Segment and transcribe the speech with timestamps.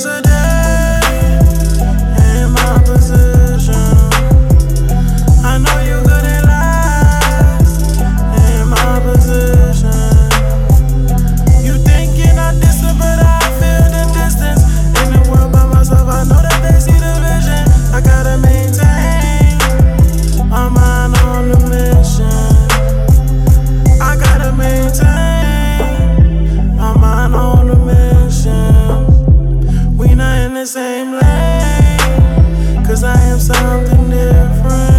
[0.00, 0.29] Cause I
[30.60, 32.84] the same lane.
[32.84, 34.89] Cause I am something different.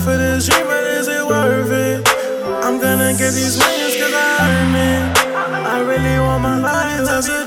[0.00, 2.08] for this dream, but is it worth it?
[2.64, 5.18] I'm gonna get these wings cause I earn it.
[5.66, 7.45] I really want my life, that's it.